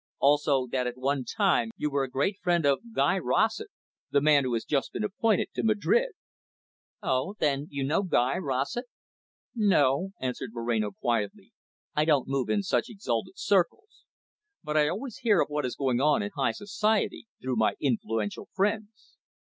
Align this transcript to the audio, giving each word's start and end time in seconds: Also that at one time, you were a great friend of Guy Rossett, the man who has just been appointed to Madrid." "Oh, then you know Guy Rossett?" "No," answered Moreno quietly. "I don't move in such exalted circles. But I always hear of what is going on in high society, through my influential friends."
Also 0.17 0.65
that 0.65 0.87
at 0.87 0.97
one 0.97 1.23
time, 1.23 1.69
you 1.77 1.91
were 1.91 2.03
a 2.03 2.09
great 2.09 2.35
friend 2.39 2.65
of 2.65 2.79
Guy 2.91 3.19
Rossett, 3.19 3.67
the 4.09 4.19
man 4.19 4.43
who 4.45 4.53
has 4.55 4.65
just 4.65 4.91
been 4.91 5.03
appointed 5.03 5.49
to 5.53 5.61
Madrid." 5.61 6.13
"Oh, 7.03 7.35
then 7.37 7.67
you 7.69 7.83
know 7.83 8.01
Guy 8.01 8.39
Rossett?" 8.39 8.85
"No," 9.53 10.09
answered 10.19 10.53
Moreno 10.53 10.89
quietly. 10.89 11.53
"I 11.93 12.05
don't 12.05 12.27
move 12.27 12.49
in 12.49 12.63
such 12.63 12.89
exalted 12.89 13.37
circles. 13.37 14.05
But 14.63 14.75
I 14.75 14.89
always 14.89 15.17
hear 15.17 15.39
of 15.39 15.49
what 15.49 15.67
is 15.67 15.75
going 15.75 16.01
on 16.01 16.23
in 16.23 16.31
high 16.35 16.53
society, 16.53 17.27
through 17.39 17.57
my 17.57 17.75
influential 17.79 18.49
friends." 18.55 19.17